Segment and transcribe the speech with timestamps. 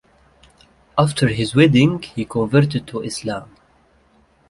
[0.97, 3.55] After his wedding, he converted to Islam.